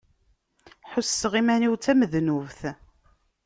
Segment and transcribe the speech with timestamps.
[0.91, 2.61] Ḥusseɣ iman-iw d tamednubt.